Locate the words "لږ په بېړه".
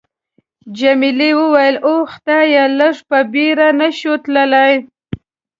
2.79-3.67